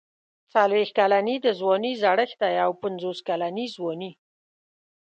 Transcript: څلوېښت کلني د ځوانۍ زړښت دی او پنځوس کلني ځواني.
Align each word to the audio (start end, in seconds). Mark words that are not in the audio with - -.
څلوېښت 0.53 0.93
کلني 0.97 1.35
د 1.41 1.47
ځوانۍ 1.59 1.93
زړښت 2.03 2.37
دی 2.41 2.53
او 2.65 2.71
پنځوس 2.83 3.19
کلني 3.29 3.65
ځواني. 3.75 4.11